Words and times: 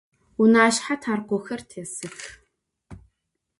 Vunaşshe 0.37 0.95
tharkhoxer 1.01 1.61
têsıx. 1.69 2.19